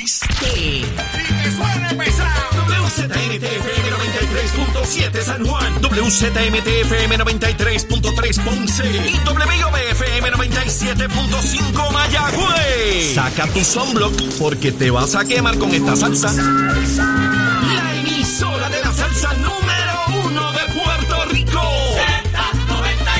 [0.00, 0.26] ¿Entendiste?
[0.56, 2.50] Y que suene pesado.
[2.68, 5.74] WZMTFM 93.7 San Juan.
[5.82, 8.86] WZMTFM 93.3 Ponce.
[8.86, 13.14] Y WIOBFM 97.5 Mayagüez.
[13.14, 16.32] Saca tu sunblock porque te vas a quemar con esta salsa.
[16.32, 21.62] La emisora de la salsa número uno de Puerto Rico.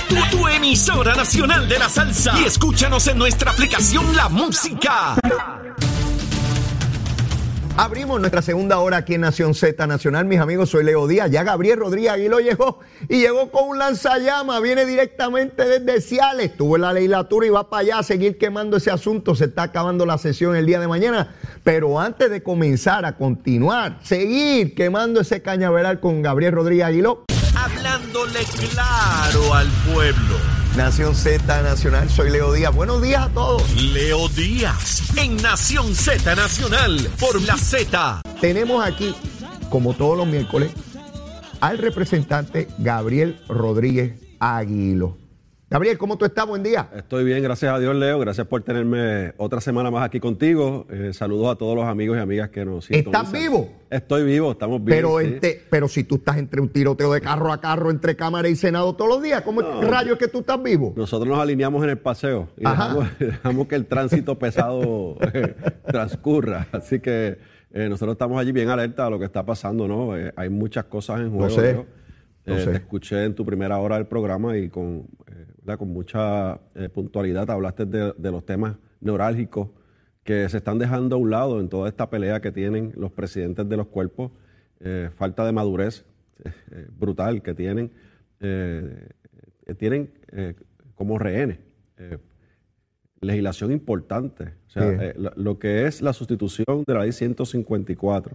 [0.08, 2.38] Tu, tu emisora nacional de la salsa.
[2.40, 5.16] Y escúchanos en nuestra aplicación La Música.
[7.82, 11.44] Abrimos nuestra segunda hora aquí en Nación Z Nacional, mis amigos, soy Leo Díaz, ya
[11.44, 16.82] Gabriel Rodríguez Aguiló llegó y llegó con un lanzallamas, viene directamente desde Ciales, estuvo en
[16.82, 20.18] la legislatura y va para allá a seguir quemando ese asunto, se está acabando la
[20.18, 26.00] sesión el día de mañana, pero antes de comenzar a continuar, seguir quemando ese cañaveral
[26.00, 27.24] con Gabriel Rodríguez Aguiló,
[27.56, 28.40] Hablándole
[28.74, 30.59] claro al pueblo.
[30.80, 33.70] Nación Z Nacional, soy Leo Díaz, buenos días a todos.
[33.76, 38.22] Leo Díaz en Nación Z Nacional por la Z.
[38.40, 39.14] Tenemos aquí,
[39.68, 40.72] como todos los miércoles,
[41.60, 45.19] al representante Gabriel Rodríguez Aguilo.
[45.70, 46.48] Gabriel, ¿cómo tú estás?
[46.48, 46.88] Buen día.
[46.96, 48.18] Estoy bien, gracias a Dios, Leo.
[48.18, 50.84] Gracias por tenerme otra semana más aquí contigo.
[50.90, 53.26] Eh, saludos a todos los amigos y amigas que nos sintonizan.
[53.26, 53.68] ¿Estás vivo?
[53.88, 54.98] Estoy vivo, estamos bien.
[54.98, 55.58] Pero, sí.
[55.70, 58.96] pero si tú estás entre un tiroteo de carro a carro, entre Cámara y Senado
[58.96, 59.80] todos los días, ¿cómo No.
[59.82, 60.92] rayos es que tú estás vivo?
[60.96, 65.54] Nosotros nos alineamos en el paseo y dejamos, dejamos que el tránsito pesado eh,
[65.86, 66.66] transcurra.
[66.72, 67.38] Así que
[67.72, 70.16] eh, nosotros estamos allí bien alerta a lo que está pasando, ¿no?
[70.16, 71.48] Eh, hay muchas cosas en juego.
[71.50, 71.99] sé, Leo.
[72.46, 72.64] Eh.
[72.64, 77.84] Te escuché en tu primera hora del programa y con, eh, mucha eh, puntualidad hablaste
[77.84, 79.68] de, de los temas neurálgicos
[80.24, 83.68] que se están dejando a un lado en toda esta pelea que tienen los presidentes
[83.68, 84.32] de los cuerpos,
[85.16, 86.04] falta de madurez
[86.92, 87.90] brutal que tienen,
[89.78, 90.12] tienen
[90.94, 91.58] como rehenes.
[91.98, 92.18] eh,
[93.22, 98.34] legislación importante, o sea, lo, lo que es la sustitución de la ley 154,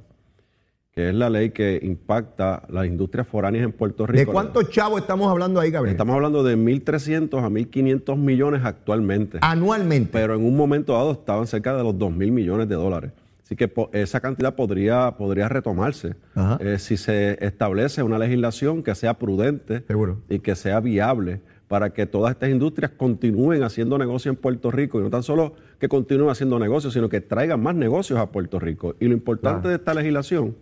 [0.95, 4.17] que es la ley que impacta las industrias foráneas en Puerto Rico.
[4.17, 5.91] ¿De cuántos chavos estamos hablando ahí, Gabriel?
[5.93, 10.09] Estamos hablando de 1.300 a 1.500 millones actualmente, Anualmente.
[10.13, 13.11] pero en un momento dado estaban cerca de los 2.000 millones de dólares.
[13.43, 16.15] Así que esa cantidad podría, podría retomarse
[16.61, 20.19] eh, si se establece una legislación que sea prudente Seguro.
[20.29, 25.01] y que sea viable para que todas estas industrias continúen haciendo negocio en Puerto Rico
[25.01, 28.59] y no tan solo que continúen haciendo negocios, sino que traigan más negocios a Puerto
[28.59, 28.95] Rico.
[29.01, 29.69] Y lo importante Claro.
[29.71, 30.55] de esta legislación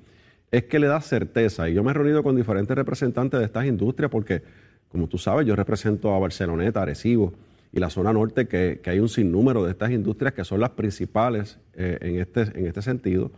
[0.54, 1.68] es que le da certeza.
[1.68, 4.44] Y yo me he reunido con diferentes representantes de estas industrias porque,
[4.88, 7.34] como tú sabes, yo represento a Barceloneta, Arecibo
[7.72, 10.70] y la zona norte, que, que hay un sinnúmero de estas industrias que son las
[10.70, 13.32] principales eh, en, este, en este sentido.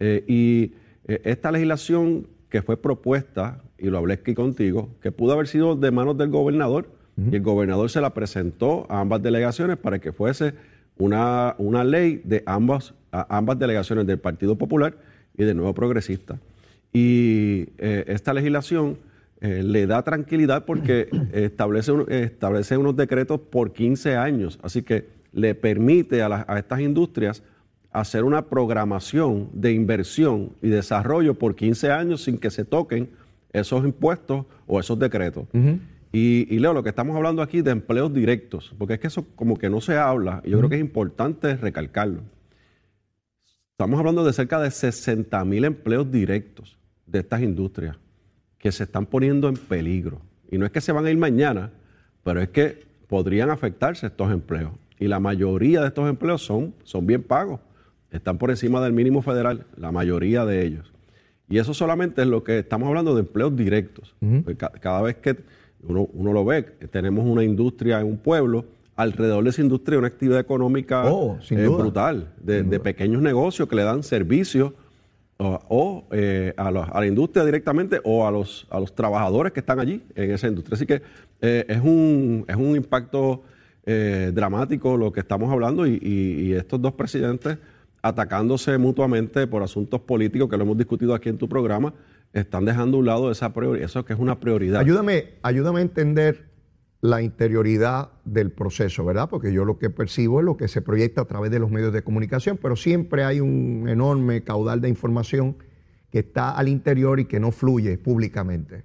[0.00, 0.72] Eh, y
[1.06, 5.76] eh, esta legislación que fue propuesta, y lo hablé aquí contigo, que pudo haber sido
[5.76, 6.90] de manos del gobernador,
[7.30, 10.54] y el gobernador se la presentó a ambas delegaciones para que fuese
[10.98, 14.96] una, una ley de ambas, a ambas delegaciones del Partido Popular
[15.38, 16.38] y del Nuevo Progresista.
[16.92, 18.98] Y eh, esta legislación
[19.40, 25.06] eh, le da tranquilidad porque establece, un- establece unos decretos por 15 años, así que
[25.32, 27.42] le permite a, las- a estas industrias
[27.92, 33.08] hacer una programación de inversión y desarrollo por 15 años sin que se toquen
[33.52, 35.44] esos impuestos o esos decretos.
[36.12, 39.24] y, y Leo, lo que estamos hablando aquí de empleos directos, porque es que eso
[39.36, 42.20] como que no se habla, y yo creo que es importante recalcarlo.
[43.80, 47.96] Estamos hablando de cerca de 60 mil empleos directos de estas industrias
[48.58, 50.20] que se están poniendo en peligro.
[50.50, 51.70] Y no es que se van a ir mañana,
[52.24, 54.72] pero es que podrían afectarse estos empleos.
[54.98, 57.60] Y la mayoría de estos empleos son, son bien pagos.
[58.10, 60.92] Están por encima del mínimo federal, la mayoría de ellos.
[61.48, 64.16] Y eso solamente es lo que estamos hablando de empleos directos.
[64.42, 65.36] Pues ca- Cada vez que
[65.84, 68.64] uno, uno lo ve, tenemos una industria en un pueblo,
[68.98, 73.76] alrededor de esa industria una actividad económica Oh, eh, brutal, de, de pequeños negocios que
[73.76, 74.74] le dan servicio
[75.38, 79.52] o, o, eh, a, la, a la industria directamente o a los, a los trabajadores
[79.52, 80.74] que están allí en esa industria.
[80.74, 81.00] Así que
[81.40, 83.42] eh, es, un, es un impacto
[84.34, 87.56] dramático lo que estamos hablando y, y- y estos dos presidentes
[88.02, 91.94] atacándose mutuamente por asuntos políticos que lo hemos discutido aquí en tu programa,
[92.32, 94.80] están dejando a un lado esa priori- eso que es una prioridad.
[94.80, 96.48] Ayúdame, ayúdame a entender
[97.00, 99.28] la interioridad del proceso, ¿verdad?
[99.28, 101.92] Porque yo lo que percibo es lo que se proyecta a través de los medios
[101.92, 105.56] de comunicación, pero siempre hay un enorme caudal de información
[106.10, 108.84] que está al interior y que no fluye públicamente.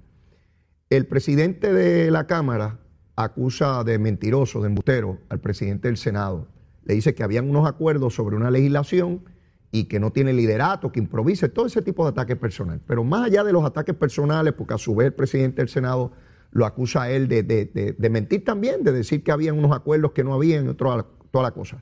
[0.89, 2.79] El presidente de la Cámara
[3.15, 6.47] acusa de mentiroso, de embustero, al presidente del Senado.
[6.83, 9.23] Le dice que habían unos acuerdos sobre una legislación
[9.71, 12.81] y que no tiene liderato, que improvisa, todo ese tipo de ataques personales.
[12.85, 16.11] Pero más allá de los ataques personales, porque a su vez el presidente del Senado
[16.53, 20.11] lo acusa a él de, de- de- mentir también, de decir que había unos acuerdos
[20.11, 21.81] que no habían, y toda la, cosa.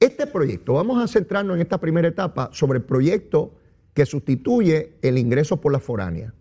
[0.00, 3.54] Este proyecto, vamos a centrarnos en esta primera etapa sobre el proyecto
[3.94, 6.32] que sustituye el ingreso por la foránea,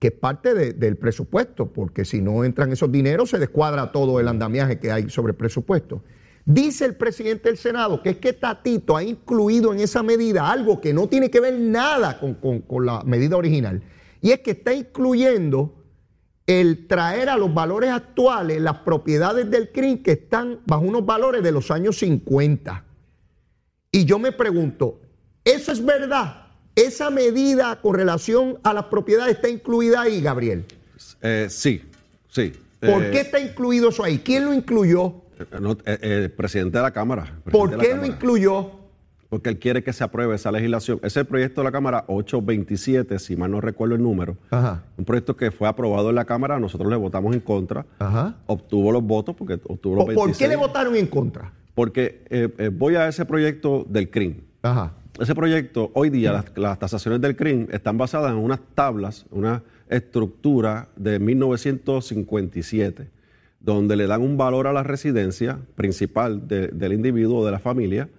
[0.00, 4.18] que es parte de- del presupuesto, porque si no entran esos dineros se descuadra todo
[4.20, 6.02] el andamiaje que hay sobre el presupuesto.
[6.44, 10.80] Dice el presidente del Senado que es que Tatito ha incluido en esa medida algo
[10.80, 13.80] que no tiene que ver nada con, con- con la medida original,
[14.20, 15.81] y es que está incluyendo
[16.46, 21.42] el traer a los valores actuales las propiedades del CRIM que están bajo unos valores
[21.42, 22.84] de los años 50.
[23.92, 25.00] Y yo me pregunto,
[25.44, 26.46] ¿eso es verdad?
[26.74, 30.64] ¿Esa medida con relación a las propiedades está incluida ahí, Gabriel?
[31.20, 31.82] Eh, sí,
[32.28, 32.52] sí.
[32.80, 34.18] ¿Por Eh, qué está incluido eso ahí?
[34.18, 35.14] ¿Quién lo incluyó?
[35.38, 37.38] eh, no, eh, el presidente de la Cámara.
[37.50, 38.70] ¿Por qué lo incluyó?
[39.32, 40.98] Porque él quiere que se apruebe esa legislación.
[40.98, 44.36] Ese es el proyecto de la Cámara 827, si mal no recuerdo el número.
[44.50, 44.82] Ajá.
[44.98, 47.86] Un proyecto que fue aprobado en la Cámara, nosotros le votamos en contra.
[47.98, 48.36] Ajá.
[48.46, 50.26] Obtuvo los votos porque obtuvo los ¿Por, 26.
[50.26, 51.50] por qué le votaron en contra?
[51.74, 54.34] Porque eh, eh, voy a ese proyecto del CRIM.
[54.60, 54.92] Ajá.
[55.18, 59.62] Ese proyecto, hoy día, las, las tasaciones del CRIM están basadas en unas tablas, una
[59.88, 63.08] estructura de 1957,
[63.60, 67.60] donde le dan un valor a la residencia principal de- del individuo o de la
[67.60, 68.10] familia.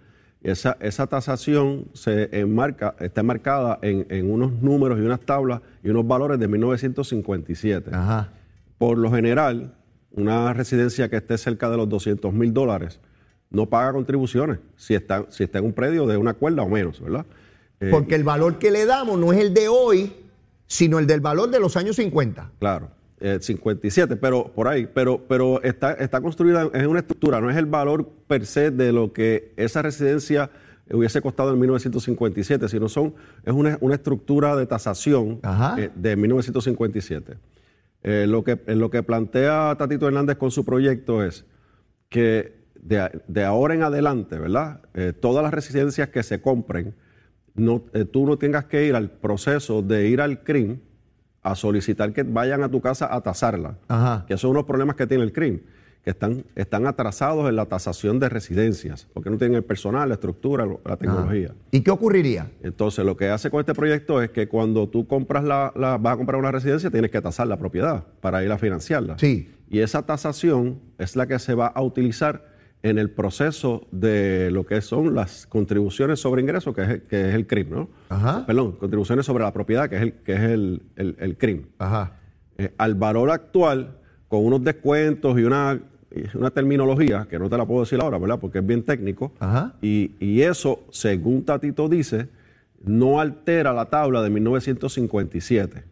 [0.43, 5.89] Esa, esa tasación se enmarca, está enmarcada en, en unos números y unas tablas y
[5.89, 7.91] unos valores de 1957.
[7.93, 8.29] Ajá.
[8.77, 9.73] Por lo general,
[10.11, 12.99] una residencia que esté cerca de los 200 mil dólares
[13.49, 16.99] no paga contribuciones si está, si está en un predio de una cuerda o menos,
[16.99, 17.25] ¿verdad?
[17.79, 20.13] Eh, Porque el valor que le damos no es el de hoy,
[20.67, 22.51] sino el del valor de los años 50.
[22.59, 22.89] Claro,
[23.23, 27.57] eh, 57, pero por ahí, pero, pero está, está construida en una estructura, no es
[27.57, 30.51] el valor per se de lo que esa residencia
[30.91, 35.39] hubiese costado en 1957, sino son, es una, una estructura de tasación
[35.77, 37.37] eh, de 1957.
[38.03, 41.45] Eh, lo, que, eh, lo que plantea Tatito Hernández con su proyecto es
[42.09, 44.81] que de, de ahora en adelante, ¿verdad?
[44.93, 46.93] Eh, todas las residencias que se compren,
[47.55, 50.79] no, eh, tú no tengas que ir al proceso de ir al CRIM
[51.43, 53.77] a solicitar que vayan a tu casa a tasarla.
[53.87, 54.25] Ajá.
[54.27, 55.59] Que esos son unos problemas que tiene el CRIM,
[56.03, 60.15] que están, están atrasados en la tasación de residencias, porque no tienen el personal, la
[60.15, 61.51] estructura, la tecnología.
[61.71, 62.49] ¿Y qué ocurriría?
[62.61, 66.13] Entonces, lo que hace con este proyecto es que cuando tú compras la, la- vas
[66.15, 69.17] a comprar una residencia, tienes que tasar la propiedad para ir a financiarla.
[69.17, 69.49] Sí.
[69.69, 72.52] Y esa tasación es la que se va a utilizar
[72.83, 77.29] en el proceso de lo que son las contribuciones sobre ingresos, que es, el- que
[77.29, 77.89] es el CRIM, ¿no?
[78.09, 78.45] Ajá.
[78.45, 81.67] Perdón, contribuciones sobre la propiedad, que es el, que es el, el- el CRIM.
[81.79, 82.17] Ajá.
[82.57, 83.97] Eh, al valor actual,
[84.27, 85.79] con unos descuentos y una,
[86.35, 88.39] una terminología, que no te la puedo decir ahora, ¿verdad?
[88.39, 89.33] Porque es bien técnico.
[89.39, 89.75] Ajá.
[89.81, 92.27] Y, y eso, según Tatito dice,
[92.83, 95.83] no altera la tabla de 1957.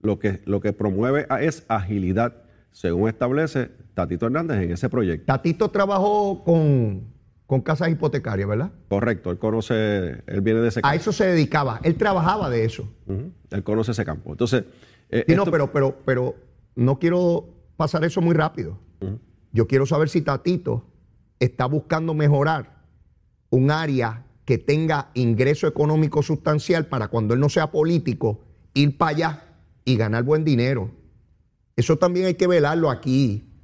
[0.00, 2.34] Lo que, lo que promueve es agilidad,
[2.72, 5.24] según establece Tatito Hernández en ese proyecto.
[5.24, 7.04] Tatito trabajó con,
[7.46, 8.70] con casas hipotecarias, ¿verdad?
[8.88, 10.96] Correcto, él conoce, él viene de ese A campo.
[10.96, 11.80] eso se dedicaba.
[11.82, 12.86] Él trabajaba de eso.
[13.50, 14.32] Él conoce ese campo.
[14.32, 14.64] Entonces,
[15.08, 16.36] eh, Sí, no, pero, pero, pero
[16.74, 17.48] no quiero
[17.78, 18.78] pasar eso muy rápido.
[19.52, 20.84] Yo quiero saber si Tatito
[21.40, 22.82] está buscando mejorar
[23.48, 29.10] un área que tenga ingreso económico sustancial para cuando él no sea político, ir para
[29.10, 29.42] allá
[29.86, 30.90] y ganar buen dinero.
[31.76, 33.54] Eso también hay que velarlo aquí,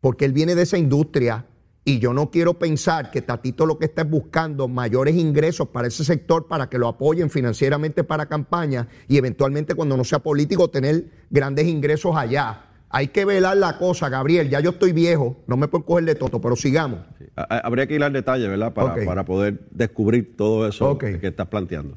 [0.00, 1.46] porque él viene de esa industria
[1.84, 5.88] y yo no quiero pensar que Tatito lo que está es buscando mayores ingresos para
[5.88, 10.68] ese sector para que lo apoyen financieramente para campaña y eventualmente cuando no sea político
[10.68, 12.66] tener grandes ingresos allá.
[12.92, 14.50] Hay que velar la cosa, Gabriel.
[14.50, 16.98] Ya yo estoy viejo, no me puedo coger de toto, pero sigamos.
[17.36, 18.74] Habría que ir al detalle, ¿verdad?
[18.74, 21.94] Para, poder descubrir todo eso que estás planteando.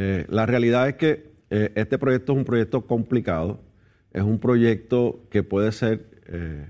[0.00, 3.60] Eh, la realidad es que eh, este proyecto es un proyecto complicado,
[4.12, 6.68] es un proyecto que puede ser eh,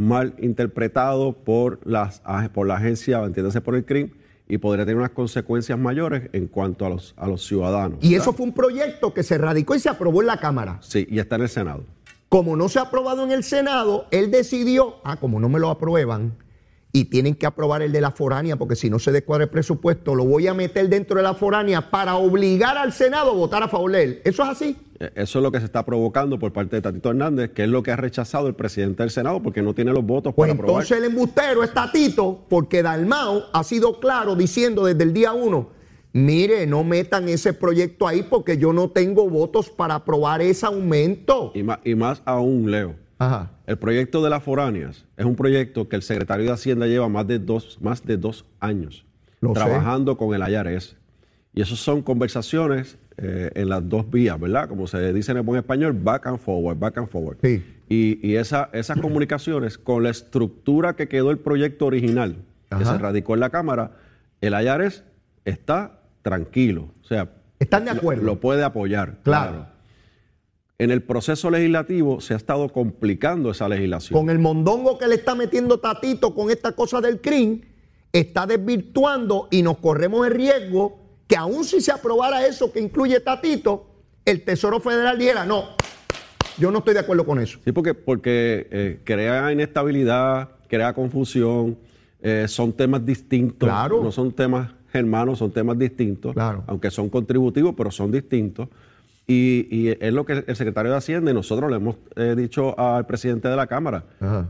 [0.00, 2.22] mal interpretado por, las,
[2.54, 4.10] por la agencia, entiéndase por el CRIM,
[4.48, 7.98] y podría tener unas consecuencias mayores en cuanto a los, a los ciudadanos.
[8.00, 8.22] Y ¿verdad?
[8.22, 10.78] eso fue un proyecto que se radicó y se aprobó en la Cámara.
[10.80, 11.84] Sí, y está en el Senado.
[12.28, 15.68] Como no se ha aprobado en el Senado, él decidió, ah, como no me lo
[15.68, 16.32] aprueban
[16.92, 20.14] y tienen que aprobar el de la foránea, porque si no se descuadra el presupuesto,
[20.16, 23.68] lo voy a meter dentro de la foránea para obligar al Senado a votar a
[23.68, 24.20] favor de él.
[24.24, 24.76] ¿Eso es así?
[24.98, 27.68] Eh, Eso es lo que se está provocando por parte de Tatito Hernández, que es
[27.68, 30.54] lo que ha rechazado el presidente del Senado porque no tiene los votos Pues para
[30.60, 30.82] aprobar.
[30.82, 35.68] entonces el embustero es Tatito, porque Dalmao ha sido claro diciendo desde el día uno,
[36.12, 41.52] mire, no metan ese proyecto ahí porque yo no tengo votos para aprobar ese aumento.
[41.54, 42.94] Y más, y más aún, Leo.
[43.20, 43.50] Ajá.
[43.66, 47.26] El proyecto de las foráneas es un proyecto que el secretario de Hacienda lleva más
[47.26, 49.04] de dos, más de dos años
[49.40, 49.54] Lo sé.
[49.54, 50.96] trabajando con el IRS.
[51.52, 54.68] Y esas son conversaciones eh, en las dos vías, ¿verdad?
[54.68, 57.36] Como se dice en el buen español, back and forward, back and forward.
[57.42, 57.62] Sí.
[57.88, 62.36] Y, y esa- esas comunicaciones con la estructura que quedó el proyecto original,
[62.76, 63.92] que se radicó en la Cámara,
[64.40, 65.04] el IARES
[65.44, 66.88] está tranquilo.
[67.02, 68.22] O sea, Están de acuerdo.
[68.22, 69.18] Lo, puede apoyar.
[69.24, 69.66] Claro.
[70.80, 74.18] En el proceso legislativo se ha estado complicando esa legislación.
[74.18, 77.60] con el mondongo que le está metiendo Tatito con esta cosa del CRIM,
[78.10, 83.20] está desvirtuando y nos corremos el riesgo que aun si se aprobara eso que incluye
[83.20, 83.88] Tatito,
[84.24, 85.64] el Tesoro Federal dijera, no,
[86.56, 87.58] yo no estoy de acuerdo con eso.
[87.62, 91.76] Sí, porque, porque eh, crea inestabilidad, crea confusión,
[92.22, 93.68] eh, son temas distintos.
[93.68, 94.02] Claro.
[94.02, 96.32] No son temas hermanos, son temas distintos.
[96.32, 96.64] Claro.
[96.66, 98.70] Aunque son contributivos, pero son distintos.
[99.32, 102.76] Y, y es lo que el secretario de Hacienda y nosotros le hemos eh, dicho
[102.76, 104.02] al presidente de la Cámara.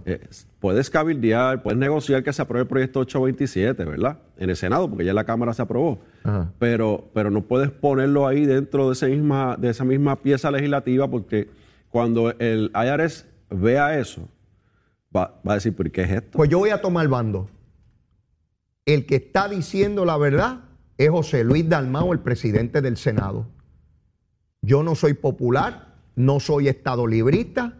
[0.07, 0.27] Eh,
[0.59, 4.21] puedes cabildear, puedes negociar que se apruebe el proyecto 827, ¿verdad?
[4.39, 6.01] En el Senado, porque ya la Cámara se aprobó.
[6.25, 6.51] Ajá.
[6.59, 11.11] Pero, pero no puedes ponerlo ahí dentro de, esa misma, de esa misma pieza legislativa,
[11.11, 11.51] porque
[11.91, 14.31] cuando el IRS vea eso,
[15.15, 16.39] va, va a decir, ¿por qué es esto?
[16.39, 17.51] Pues yo voy a tomar bando.
[18.87, 20.61] El que está diciendo la verdad
[20.97, 23.47] es José Luis Dalmao, el presidente del Senado.
[24.63, 27.79] Yo no soy popular, no soy estadolibrista,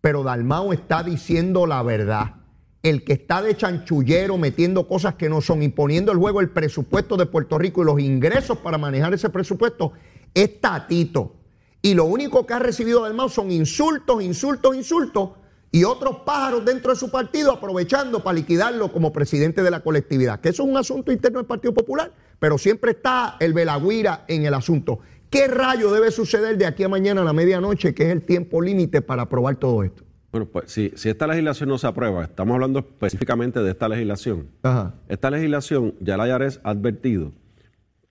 [0.00, 2.34] pero Dalmao está diciendo la verdad.
[2.82, 7.16] El que está de chanchullero metiendo cosas que no son, imponiendo el juego el presupuesto
[7.16, 9.92] de Puerto Rico y los ingresos para manejar ese presupuesto,
[10.34, 11.36] es Tatito.
[11.82, 15.30] Y lo único que ha recibido Dalmao son insultos, insultos, insultos
[15.70, 20.40] y otros pájaros dentro de su partido aprovechando para liquidarlo como presidente de la colectividad.
[20.40, 24.46] Que eso es un asunto interno del Partido Popular, pero siempre está el Belagüira en
[24.46, 25.00] el asunto.
[25.30, 28.62] ¿Qué rayo debe suceder de aquí a mañana a la medianoche, que es el tiempo
[28.62, 30.04] límite para aprobar todo esto?
[30.32, 34.48] Bueno, pues si, si esta legislación no se aprueba, estamos hablando específicamente de esta legislación.
[34.62, 34.94] Ajá.
[35.08, 37.32] Esta legislación, ya la IRS ha advertido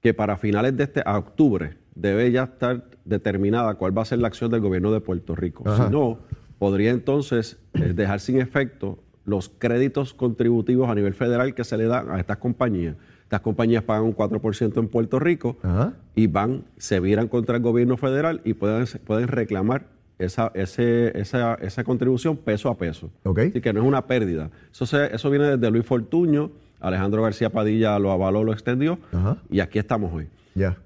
[0.02, 4.20] que para finales de este, a octubre, debe ya estar determinada cuál va a ser
[4.20, 5.64] la acción del gobierno de Puerto Rico.
[5.66, 5.86] Ajá.
[5.86, 6.20] Si no,
[6.60, 11.86] podría entonces eh, dejar sin efecto los créditos contributivos a nivel federal que se le
[11.86, 12.96] dan a estas compañías.
[13.28, 15.94] Estas compañías pagan un 4% en Puerto Rico Ajá.
[16.16, 21.56] y van, se viran contra el gobierno federal y pueden, pueden reclamar esa, ese- esa,
[21.56, 23.12] esa contribución peso a peso.
[23.24, 23.40] Ok.
[23.40, 24.50] Así que no es una pérdida.
[24.72, 29.38] Eso, se- eso viene desde Luis Fortuño, Alejandro García Padilla lo avaló, lo extendió Ajá.
[29.50, 30.28] y aquí estamos hoy.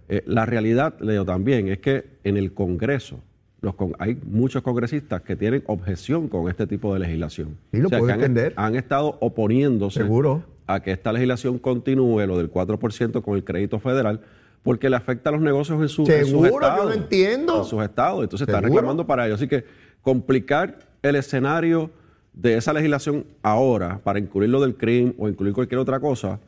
[0.09, 3.19] Eh, la realidad, Leo, también es que en el Congreso
[3.61, 7.57] los con- hay muchos congresistas que tienen objeción con este tipo de legislación.
[7.71, 8.53] Sí, lo puedo que han- entender.
[8.57, 10.43] Han, estado oponiéndose Seguro.
[10.73, 14.21] A que esta legislación continúe, lo del 4% con el crédito federal,
[14.63, 16.85] porque le afecta a los negocios en, su, en sus Seguro, yo estados.
[16.85, 17.57] lo entiendo.
[17.59, 18.23] En sus estados.
[18.23, 18.79] Entonces están Seguro.
[18.79, 19.35] reclamando para ello.
[19.35, 19.63] Así que
[20.01, 21.89] complicar el escenario
[22.33, 26.39] de esa legislación ahora para incluir lo del crimen o incluir cualquier otra cosa,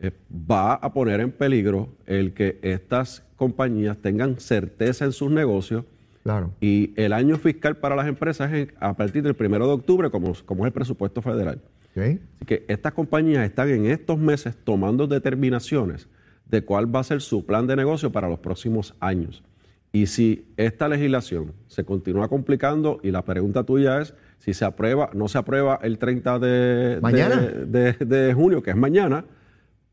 [0.00, 5.84] eh, va a poner en peligro el que estas compañías tengan certeza en sus negocios
[6.22, 6.50] Claro.
[6.60, 10.32] y el año fiscal para las empresas es a partir del primero de octubre, como,
[10.44, 11.60] como es el presupuesto federal.
[12.36, 16.08] Así que estas compañías están en estos meses tomando determinaciones
[16.46, 19.42] de cuál va a ser su plan de negocio para los próximos años.
[19.92, 25.10] Y si esta legislación se continúa complicando, y la pregunta tuya es si se aprueba,
[25.14, 27.36] no se aprueba el 30 de, Mañana.
[27.40, 29.24] de, de- de junio, que es mañana,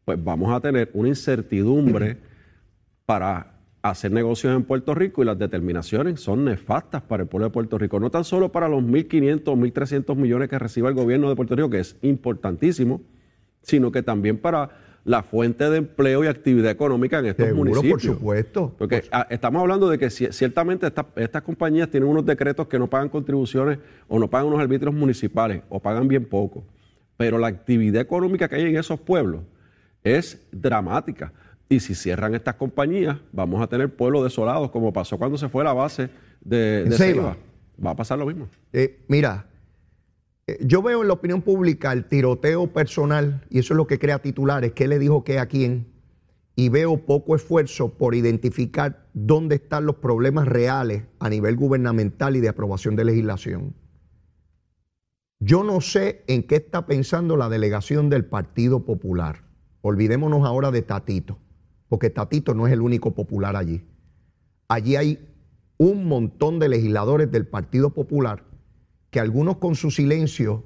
[0.03, 2.17] pues vamos a tener una incertidumbre
[3.05, 3.54] para
[3.89, 7.77] hacer negocios en Puerto Rico y las determinaciones son nefastas para el pueblo de Puerto
[7.77, 11.35] Rico, no tan solo para los 1.500 o 1.300 millones que recibe el gobierno de
[11.35, 13.01] Puerto Rico, que es importantísimo,
[13.61, 14.69] sino que también para
[15.03, 18.17] la fuente de empleo y actividad económica en estos Seguro, por municipios.
[18.17, 18.73] supuesto.
[18.75, 22.79] Porque ah, estamos hablando de que ci- ciertamente esta- estas compañías tienen unos decretos que
[22.79, 23.77] no pagan contribuciones
[24.07, 26.65] o no pagan unos arbitrios municipales o pagan bien poco.
[27.17, 29.41] Pero la actividad económica que hay en esos pueblos
[30.03, 31.31] es dramática.
[31.67, 35.63] Y si cierran estas compañías, vamos a tener pueblos desolados, como pasó cuando se fue
[35.63, 36.09] la base
[36.41, 37.37] de, de Ceiba.
[37.83, 38.47] Va a pasar lo mismo.
[38.71, 39.47] Eh, mira,
[40.47, 43.97] eh, yo veo en la opinión pública el tiroteo personal, y eso es lo que
[43.97, 45.87] crea titulares, qué le dijo qué a quién,
[46.55, 52.41] y veo poco esfuerzo por identificar dónde están los problemas reales a nivel gubernamental y
[52.41, 53.73] de aprobación de legislación.
[55.39, 59.43] Yo no sé en qué está pensando la delegación del Partido Popular.
[59.81, 61.39] Olvidémonos ahora de Tatito,
[61.95, 63.81] porque Tatito no es el único popular allí.
[64.67, 65.29] Allí hay
[65.77, 68.43] un montón de legisladores del Partido Popular
[69.11, 70.65] que algunos con su silencio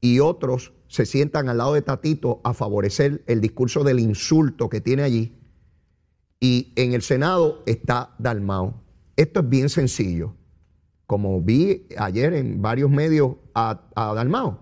[0.00, 4.80] y otros se sientan al lado de Tatito a favorecer el discurso del insulto que
[4.80, 5.36] tiene allí.
[6.38, 8.84] Y en el Senado está Dalmao.
[9.16, 10.36] Esto es bien sencillo.
[11.08, 14.60] Como vi ayer en varios medios a, Dalmao.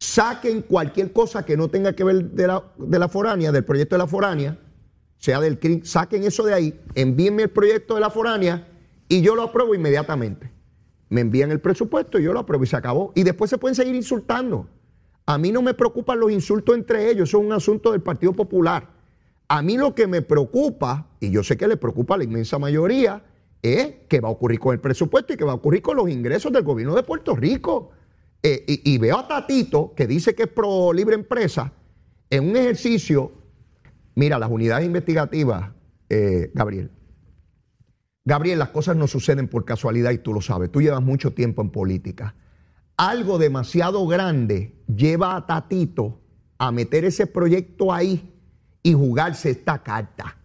[0.00, 3.96] Saquen cualquier cosa que no tenga que ver de la, de la foránea, del proyecto
[3.96, 4.58] de la foránea,
[5.18, 8.68] sea del CRIM, saquen eso de ahí, envíenme el proyecto de la foránea
[9.08, 10.50] y yo lo apruebo inmediatamente.
[11.08, 13.12] Me envían el presupuesto y yo lo apruebo y se acabó.
[13.14, 14.68] Y después se pueden seguir insultando.
[15.24, 18.32] A mí no me preocupan los insultos entre ellos, eso es un asunto del Partido
[18.32, 18.88] Popular.
[19.48, 22.58] A mí lo que me preocupa, y yo sé que le preocupa a la inmensa
[22.58, 23.24] mayoría,
[23.62, 26.08] es qué va a ocurrir con el presupuesto y qué va a ocurrir con los
[26.08, 27.90] ingresos del gobierno de Puerto Rico.
[28.42, 31.72] Eh, y, y veo a Tatito, que dice que es pro libre empresa,
[32.30, 33.32] en un ejercicio,
[34.16, 35.70] mira, las unidades investigativas,
[36.08, 36.90] eh, Gabriel.
[38.24, 40.72] Gabriel, las cosas no suceden por casualidad y tú lo sabes.
[40.72, 42.34] Tú llevas mucho tiempo en política.
[42.96, 46.20] Algo demasiado grande lleva a Tatito
[46.58, 48.34] a meter ese proyecto ahí
[48.82, 50.38] y jugarse esta carta.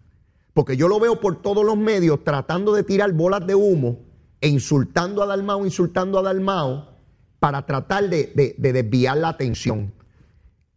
[0.54, 4.00] Porque yo lo veo por todos los medios tratando de tirar bolas de humo
[4.40, 6.92] e insultando a Dalmao, insultando a Dalmao,
[7.40, 9.92] para tratar de, de- de desviar la atención.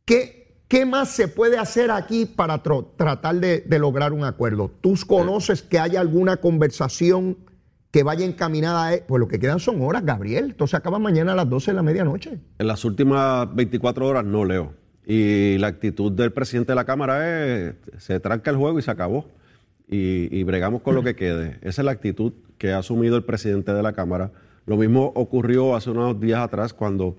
[0.05, 4.71] ¿Qué, qué más se puede hacer aquí para tratar de, lograr un acuerdo?
[4.81, 7.37] ¿Tú conoces que haya alguna conversación
[7.91, 8.97] que vaya encaminada a...
[9.07, 10.51] Pues lo que quedan son horas, Gabriel.
[10.51, 12.39] Esto se acaba mañana a las 12 de la medianoche.
[12.59, 14.73] En las últimas 24 horas no leo.
[15.05, 18.91] Y la actitud del presidente de la Cámara es, se tranca el juego y se
[18.91, 19.27] acabó.
[19.87, 21.59] Y bregamos con lo que quede.
[21.61, 24.31] Esa es la actitud que ha asumido el presidente de la Cámara.
[24.65, 27.15] Lo mismo ocurrió hace unos días atrás cuando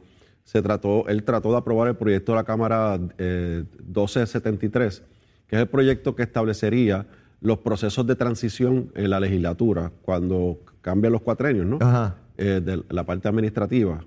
[0.46, 5.02] se trató, él trató de aprobar el proyecto de la Cámara eh, 1273,
[5.48, 7.06] que es el proyecto que establecería
[7.40, 11.78] los procesos de transición en la legislatura cuando cambian los cuatrenios, ¿no?
[11.80, 12.16] Ajá.
[12.38, 14.04] Eh, de la parte administrativa.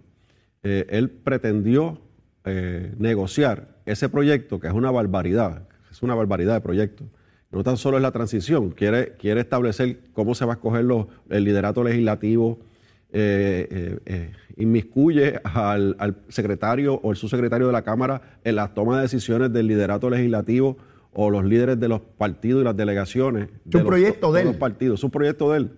[0.63, 2.00] Eh, él pretendió
[2.46, 7.03] eh, negociar ese proyecto, que es una barbaridad, es una barbaridad de proyecto.
[7.51, 11.08] No tan solo es la transición, quiere, quiere establecer cómo se va a escoger los-
[11.29, 12.60] el liderato legislativo,
[13.12, 18.73] eh, eh, eh, inmiscuye al, al secretario o el subsecretario de la Cámara en la
[18.73, 20.77] toma de decisiones del liderato legislativo
[21.13, 23.49] o los líderes de los partidos y las delegaciones.
[23.65, 24.47] de los- proyecto de él.
[24.47, 25.71] los partidos, es un proyecto de él.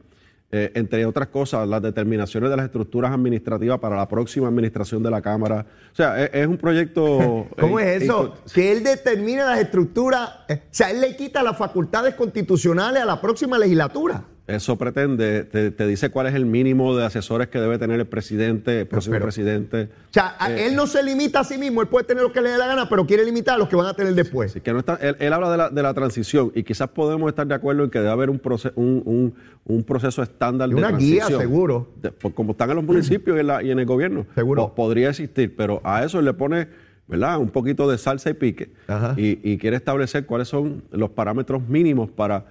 [0.53, 5.09] Eh, entre otras cosas, las determinaciones de las estructuras administrativas para la próxima administración de
[5.09, 5.65] la Cámara.
[5.93, 7.47] O sea, es, es un proyecto...
[7.57, 8.33] ¿Cómo eh, es eso?
[8.53, 13.05] Que él determina las estructuras, eh, o sea, él le quita las facultades constitucionales a
[13.05, 14.25] la próxima legislatura.
[14.55, 18.05] Eso pretende, te, te dice cuál es el mínimo de asesores que debe tener el
[18.07, 19.89] presidente, el próximo pero- presidente.
[20.09, 22.41] O sea, Eh, él no se limita a sí mismo, él puede tener lo que
[22.41, 24.51] le dé la gana, pero quiere limitar a los que van a tener después.
[24.51, 27.29] Así que no está, él, él habla de la, de la transición y quizás podemos
[27.29, 29.33] estar de acuerdo en que debe haber un, proce- un, un-
[29.63, 31.89] un proceso estándar Y de una guía, seguro.
[32.01, 34.25] De- por como están en los municipios y en, la- y en el gobierno.
[34.35, 34.67] Seguro.
[34.69, 36.67] Po- podría existir, pero a eso le pone
[37.07, 37.37] ¿verdad?
[37.39, 39.13] un poquito de salsa y pique Ajá.
[39.17, 42.45] y, y quiere establecer cuáles son los parámetros mínimos para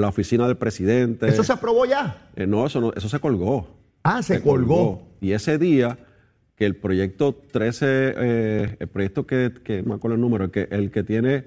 [0.00, 1.28] la oficina del presidente.
[1.28, 2.28] ¿Eso se aprobó ya?
[2.36, 3.68] Eh, no, eso no, eso se colgó.
[4.02, 5.02] Ah, se colgó.
[5.20, 5.98] Y ese día
[6.56, 10.50] que el proyecto 13, eh, el proyecto que, que no me acuerdo el número, el
[10.50, 11.44] que, el que tiene,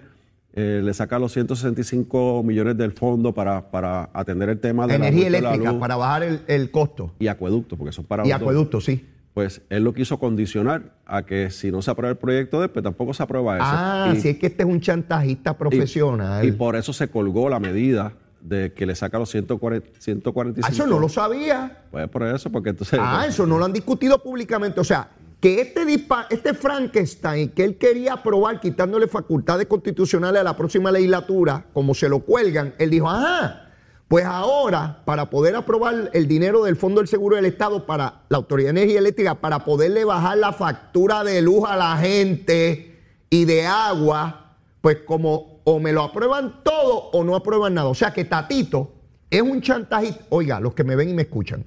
[0.53, 5.29] eh, le saca los 165 millones del fondo para, para atender el tema de Energía
[5.29, 7.13] la, la eléctrica, para bajar el, el costo.
[7.19, 9.05] y acueducto, porque son para Y acueducto, sí.
[9.33, 13.13] Pues él lo quiso condicionar a que si no se aprueba el proyecto después tampoco
[13.13, 13.65] se aprueba eso.
[13.67, 16.43] Ah, Y- si es que este es un chantajista profesional.
[16.43, 20.67] y, y por eso se colgó la medida de que le saca los 140, 145.
[20.67, 21.83] Ah, eso no lo sabía.
[21.91, 22.99] Pues por eso, porque entonces...
[23.01, 24.79] Ah, eso no lo han discutido públicamente.
[24.79, 25.85] O sea, que este,
[26.29, 32.09] este Frankenstein que él quería aprobar quitándole facultades constitucionales a la próxima legislatura, como se
[32.09, 33.67] lo cuelgan, él dijo, ajá,
[34.07, 38.37] pues ahora, para poder aprobar el dinero del Fondo del Seguro del Estado para la
[38.37, 42.95] Autoridad de Energía Eléctrica, para poderle bajar la factura de luz a la gente
[43.29, 47.89] y de agua, pues como o me lo aprueban todo o no aprueban nada.
[47.89, 48.93] O sea que Tatito
[49.29, 50.23] es un chantajista.
[50.29, 51.65] Oiga, los que me ven y me escuchan.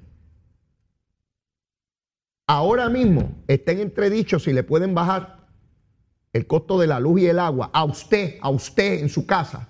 [2.46, 5.46] Ahora mismo está en entredicho si le pueden bajar
[6.32, 9.68] el costo de la luz y el agua a usted, a usted en su casa.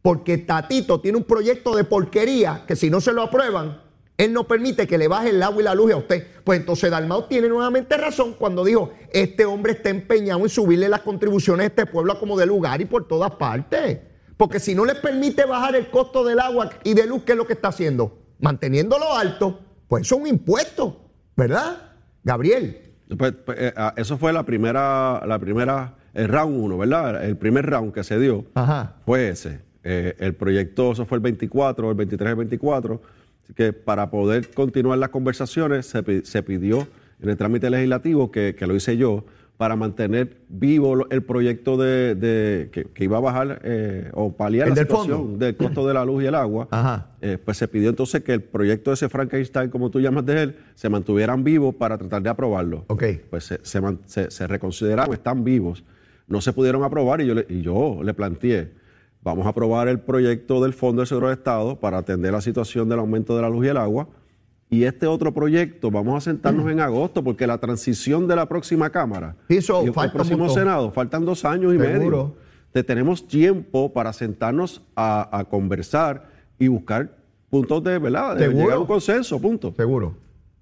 [0.00, 3.82] Porque Tatito tiene un proyecto de porquería que si no se lo aprueban,
[4.18, 6.26] él no permite que le baje el agua y la luz a usted.
[6.42, 11.02] Pues entonces Dalmau tiene nuevamente razón cuando dijo, este hombre está empeñado en subirle las
[11.02, 14.00] contribuciones a este pueblo como de lugar y por todas partes.
[14.36, 17.38] Porque si no le permite bajar el costo del agua y de luz, ¿qué es
[17.38, 18.18] lo que está haciendo?
[18.40, 21.00] Manteniéndolo alto, pues eso es un impuesto,
[21.36, 21.76] ¿verdad?
[22.24, 22.92] Gabriel.
[23.16, 27.24] Pues, pues, eh, ah, eso fue la primera, la primera, el round uno, ¿verdad?
[27.24, 28.96] El primer round que se dio Ajá.
[29.06, 29.60] fue ese.
[29.84, 33.00] Eh, el proyecto, eso fue el 24, el 23, el 24.
[33.48, 36.86] Así que para poder continuar las conversaciones se, se pidió
[37.22, 39.24] en el trámite legislativo, que, que lo hice yo,
[39.56, 44.68] para mantener vivo el proyecto de, de- que, que iba a bajar eh, o paliar
[44.68, 45.38] El la del situación fondo.
[45.38, 46.68] del costo de la luz y el agua.
[46.72, 47.06] Ajá.
[47.22, 50.42] Eh, pues se pidió entonces que el proyecto de ese Frankenstein, como tú llamas de
[50.42, 52.84] él, se mantuvieran vivos para tratar de aprobarlo.
[52.88, 53.02] Ok.
[53.30, 53.58] Pues se,
[54.04, 55.82] se- se reconsideraron, están vivos.
[56.28, 58.68] No se pudieron aprobar y yo le, y yo le planteé,
[59.22, 62.88] vamos a aprobar el proyecto del Fondo de Seguro de Estado para atender la situación
[62.88, 64.08] del aumento de la luz y el agua.
[64.70, 68.90] Y este otro proyecto, vamos a sentarnos en agosto, porque la transición de la próxima
[68.90, 70.48] Cámara Eso, y el próximo.
[70.50, 71.98] Senado, faltan dos años y Seguro.
[71.98, 72.34] medio.
[72.72, 76.28] Te tenemos tiempo para sentarnos a, a conversar
[76.58, 77.16] y buscar
[77.48, 78.36] puntos de, ¿verdad?
[78.36, 79.72] De llegar a un consenso, punto.
[79.74, 80.14] Seguro.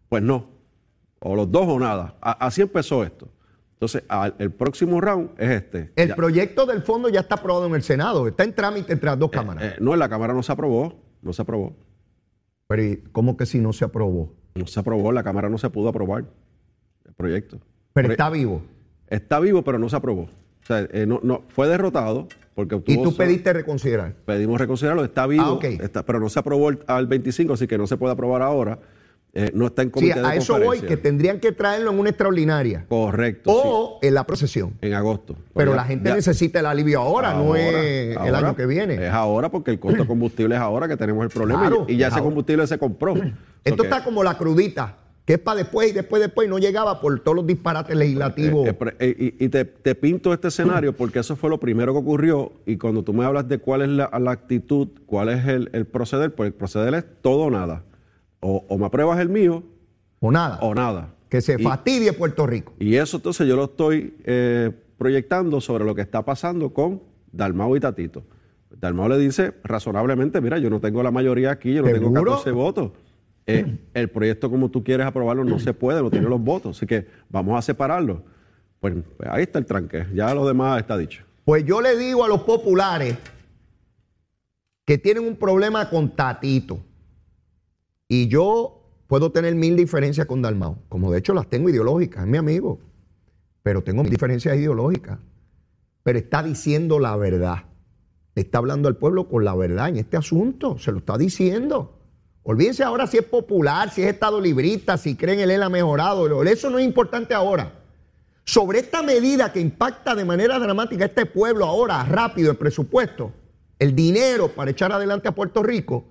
[0.08, 0.46] Pues no.
[1.18, 2.14] O los dos o nada.
[2.20, 3.26] A- así empezó esto.
[3.76, 5.92] Entonces, al- el próximo round es este.
[5.96, 9.06] El Ya- proyecto del fondo ya está aprobado en el Senado, está en trámite entre
[9.10, 9.62] las dos cámaras.
[9.64, 10.94] eh, no, en la Cámara no se aprobó.
[11.22, 11.76] No se aprobó.
[12.68, 14.32] Pero ¿y ¿cómo que si no se aprobó?
[14.54, 15.12] No se aprobó.
[15.12, 16.24] La Cámara no se pudo aprobar
[17.04, 17.58] el proyecto.
[17.92, 18.62] Pero Por- está vivo.
[19.08, 20.22] Está vivo, pero no se aprobó.
[20.22, 24.14] O sea, eh, no, no, fue derrotado porque Y obtuvo tú so- pediste reconsiderar.
[24.24, 27.78] pedimos reconsiderarlo, está vivo, Ah, está- pero no se aprobó el- al 25, así que
[27.78, 28.78] no se puede aprobar ahora.
[29.38, 31.98] Eh, no está en Sí, comité de a eso voy, que tendrían que traerlo en
[31.98, 32.86] una extraordinaria.
[32.88, 34.72] Correcto, sí, O en la procesión.
[34.80, 35.36] en agosto.
[35.54, 38.64] Pero Ya- la gente ya- necesita el alivio ahora, no ahora, es el año que
[38.64, 38.94] viene.
[38.94, 41.92] Es ahora porque el costo de combustible es ahora que tenemos el problema Claro, y,
[41.92, 42.24] y ya es ese ahora.
[42.30, 43.14] combustible se compró.
[43.62, 44.96] Esto está como la crudita,
[45.26, 48.66] que es para después y después, después, y no llegaba por todos los disparates legislativos.
[48.68, 51.92] eh, eh, eh, y y te, te pinto este escenario porque eso fue lo primero
[51.92, 55.44] que ocurrió y cuando tú me hablas de cuál es la, la actitud, cuál es
[55.46, 57.82] el, el proceder, pues el proceder es todo o nada.
[58.48, 59.64] O, o me apruebas el mío
[60.20, 60.58] o nada.
[60.62, 61.14] o nada.
[61.28, 62.72] que se Y- fastidie Puerto Rico.
[62.78, 67.74] Y eso entonces yo lo estoy eh, proyectando sobre lo que está pasando con Dalmau
[67.74, 68.22] y Tatito.
[68.70, 72.30] Dalmau le dice razonablemente, mira, yo no tengo la mayoría aquí, yo no tengo ¿Seguro?
[72.32, 72.92] 14 votos.
[73.46, 76.86] Eh, el proyecto como tú quieres aprobarlo no se puede, no tiene los votos, así
[76.86, 78.22] que vamos a separarlo.
[78.78, 81.24] Pues, pues ahí está el tranque, ya lo demás está dicho.
[81.44, 83.16] Pues yo le digo a los populares
[84.84, 86.78] que tienen un problema con Tatito.
[88.08, 92.28] Y yo puedo tener mil diferencias con Dalmau, como de hecho las tengo ideológicas, es
[92.28, 92.80] mi amigo.
[93.62, 95.18] Pero tengo mil diferencias ideológicas.
[96.02, 97.64] Pero está diciendo la verdad.
[98.36, 100.78] Está hablando al pueblo con la verdad en este asunto.
[100.78, 101.98] Se lo está diciendo.
[102.42, 106.44] Olvídense ahora si es popular, si es estado librista, si creen en él ha mejorado.
[106.44, 107.72] Eso no es importante ahora.
[108.44, 113.32] Sobre esta medida que impacta de manera dramática a este pueblo ahora, rápido, el presupuesto,
[113.80, 116.04] el dinero para echar adelante a Puerto Rico,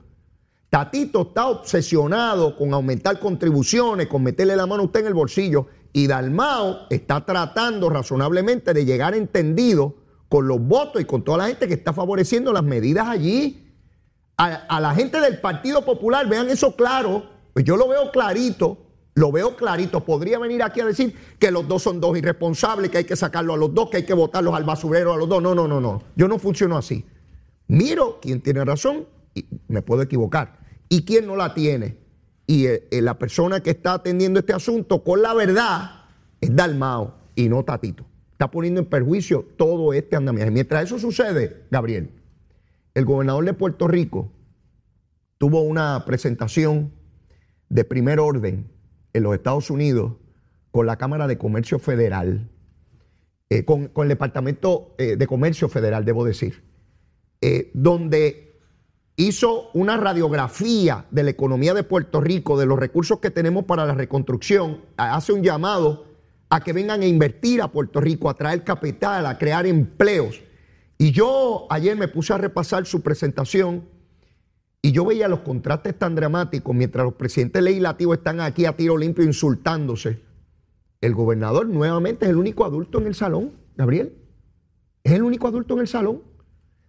[0.75, 5.67] Tatito está obsesionado con aumentar contribuciones, con meterle la mano a usted en el bolsillo,
[5.93, 9.95] y Dalmao está tratando razonablemente de llegar entendido
[10.27, 13.71] con los votos y con toda la gente que está favoreciendo las medidas allí.
[14.35, 18.77] A, la gente del Partido Popular, vean eso claro, pues yo lo veo clarito,
[19.13, 20.03] lo veo clarito.
[20.03, 23.53] Podría venir aquí a decir que los dos son dos irresponsables, que hay que sacarlo
[23.53, 25.41] a los dos, que hay que votarlos al basurero a los dos.
[25.41, 26.03] No, no, no, no.
[26.17, 27.05] Yo no funciono así.
[27.69, 30.64] Miro quién tiene razón y me puedo equivocar.
[30.89, 31.97] Y quién no la tiene.
[32.47, 36.03] Y eh, eh, la persona que está atendiendo este asunto con la verdad
[36.41, 38.05] es Dalmao y no Tatito.
[38.33, 40.51] Está poniendo en perjuicio todo este andamiaje.
[40.51, 42.11] Mientras eso sucede, Gabriel,
[42.93, 44.31] el gobernador de Puerto Rico
[45.37, 46.91] tuvo una presentación
[47.69, 48.69] de primer orden
[49.13, 50.13] en los Estados Unidos
[50.71, 52.49] con la Cámara de Comercio Federal,
[53.49, 56.63] eh, con, el Departamento de Comercio Federal, debo decir,
[57.73, 58.44] donde
[59.17, 63.85] hizo una radiografía de la economía de Puerto Rico, de los recursos que tenemos para
[63.85, 66.05] la reconstrucción, hace un llamado
[66.49, 70.41] a que vengan a invertir a Puerto Rico, a traer capital, a crear empleos.
[70.97, 73.85] Y yo ayer me puse a repasar su presentación
[74.81, 78.97] y yo veía los contrastes tan dramáticos mientras los presidentes legislativos están aquí a tiro
[78.97, 80.21] limpio insultándose.
[81.01, 84.15] El gobernador nuevamente es el único adulto en el salón, Gabriel.
[85.03, 86.21] Es el único adulto en el salón.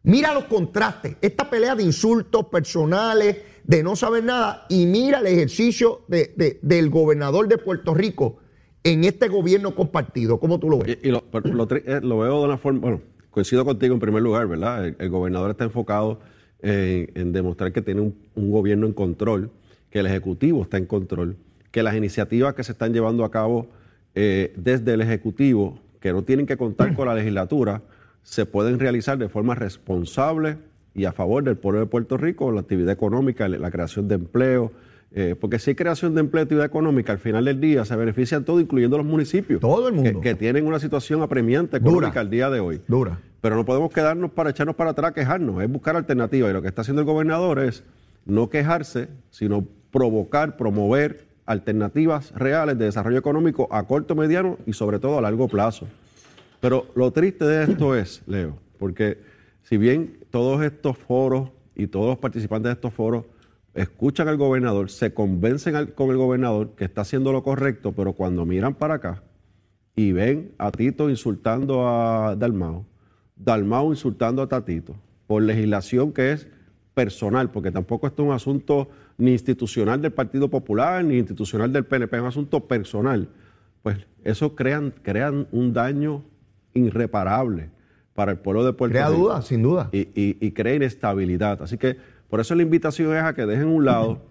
[0.07, 5.27] Mira los contrastes, esta pelea de insultos personales, de no saber nada, y mira el
[5.27, 8.37] ejercicio de- de- del gobernador de Puerto Rico
[8.85, 10.39] en este gobierno compartido.
[10.39, 10.99] ¿Cómo tú lo ves?
[11.03, 13.01] Y, lo, eh, lo veo de una forma, bueno,
[13.33, 14.95] coincido contigo en primer lugar, ¿verdad?
[14.97, 16.21] El, gobernador está enfocado
[16.63, 19.51] en, demostrar que tiene un, un gobierno en control,
[19.91, 21.37] que el Ejecutivo está en control,
[21.73, 23.67] que las iniciativas que se están llevando a cabo
[24.15, 27.83] eh, desde el Ejecutivo, que no tienen que contar con la legislatura,
[28.27, 30.59] se pueden realizar de forma responsable
[30.95, 34.73] y a favor del pueblo de Puerto Rico, la actividad económica, la creación de empleo,
[35.13, 37.95] eh, porque si hay creación de empleo y actividad económica, al final del día se
[37.95, 39.61] benefician todos, incluyendo los municipios.
[39.61, 40.21] Todo el mundo.
[40.21, 42.21] Que, que tienen una situación apremiante económica Dura.
[42.23, 42.81] al día de hoy.
[42.89, 43.21] Dura.
[43.41, 46.51] Pero no podemos quedarnos para echarnos para atrás, quejarnos, es buscar alternativas.
[46.51, 47.85] Y lo que está haciendo el gobernador es
[48.25, 54.99] no quejarse, sino provocar, promover alternativas reales de desarrollo económico a corto, mediano y sobre
[54.99, 55.87] todo a largo plazo.
[56.61, 59.19] Pero lo triste de esto es, Leo, porque
[59.63, 63.25] si bien todos estos foros y todos los participantes de estos foros
[63.75, 68.47] escuchan al gobernador, se convencen con el gobernador que está haciendo lo correcto, pero cuando
[68.47, 69.23] miran para acá
[69.95, 72.87] y ven a Tito insultando a Dalmao,
[73.37, 74.95] Dalmao insultando a Tatito,
[75.27, 76.49] por legislación que es
[76.95, 78.89] personal, porque tampoco esto es un asunto
[79.19, 83.29] ni institucional del Partido Popular ni institucional del PNP, es un asunto personal,
[83.83, 86.23] pues eso crean, crean un daño
[86.77, 87.71] irreparable
[88.15, 89.21] para el pueblo de Puerto Crea Rico.
[89.23, 89.89] duda, sin duda.
[89.93, 91.63] Y, y- y crea inestabilidad.
[91.63, 91.97] Así que
[92.31, 94.23] por eso la invitación es a que dejen a un lado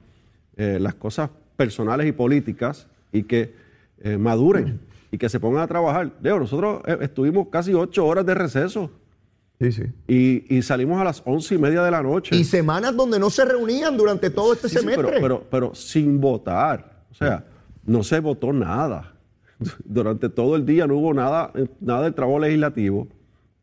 [0.58, 3.54] eh, las cosas personales y políticas y que
[4.02, 4.80] eh, maduren
[5.12, 6.12] y que se pongan a trabajar.
[6.22, 8.90] Digo, nosotros eh, estuvimos casi ocho horas de receso
[9.62, 9.84] Sí, sí.
[10.08, 12.36] y, y salimos a las once y media de la noche.
[12.36, 15.06] Y semanas donde no se reunían durante todo este sí, semestre.
[15.08, 17.04] pero, pero, pero sin votar.
[17.10, 17.46] O sea,
[17.86, 19.14] no se votó nada.
[19.86, 23.08] Durante todo el día no hubo nada, eh, nada del trabajo legislativo,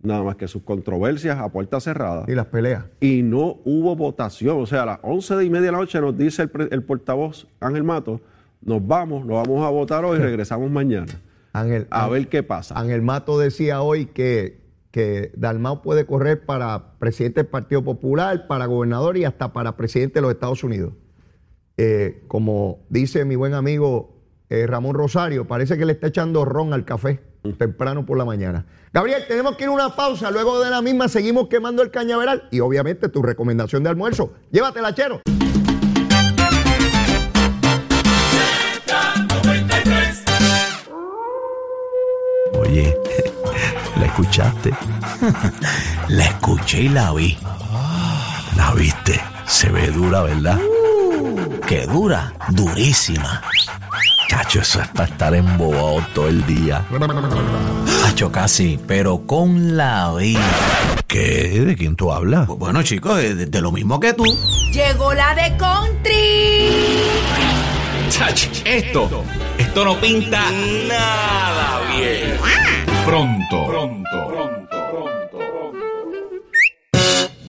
[0.00, 2.24] nada más que sus controversias a puerta cerrada.
[2.28, 2.84] y las peleas.
[3.00, 4.60] Y no hubo votación.
[4.60, 7.84] O sea, a las once y media de la noche nos dice el, portavoz Ángel
[7.84, 8.20] Mato,
[8.60, 11.12] nos vamos, nos vamos a votar hoy, regresamos mañana.
[11.52, 12.78] Ángel, A ver qué pasa.
[12.78, 18.66] Ángel Mato decía hoy que, que Dalmau puede correr para presidente del Partido Popular, para
[18.66, 20.94] gobernador y hasta para presidente de los Estados Unidos.
[21.76, 24.11] Eh, como dice mi buen amigo
[24.52, 27.22] eh, Ramón Rosario, parece que le está echando ron al café
[27.56, 28.66] temprano por la mañana.
[28.92, 30.30] Gabriel, tenemos que ir a una pausa.
[30.30, 34.34] Luego de la misma seguimos quemando el cañaveral y obviamente tu recomendación de almuerzo.
[34.50, 35.22] Llévatela, chero.
[42.52, 42.94] Oye,
[43.98, 44.74] ¿la escuchaste?
[46.08, 47.38] La escuché y la vi.
[48.56, 49.18] ¿La viste?
[49.46, 50.58] Se ve dura, ¿verdad?
[51.66, 52.34] ¿Qué dura?
[52.50, 53.40] Durísima.
[54.32, 56.82] Chacho, eso es para estar embobado todo el día.
[58.06, 60.40] Hacho casi, pero con la vida.
[61.06, 61.62] ¿Qué?
[61.66, 62.46] ¿De quién tú hablas?
[62.46, 64.24] Bueno, chicos, de, de lo mismo que tú.
[64.72, 66.70] Llegó la de country.
[68.08, 69.22] Chach, esto,
[69.58, 70.40] esto no pinta
[70.88, 72.38] nada bien.
[73.04, 74.61] Pronto, pronto, pronto.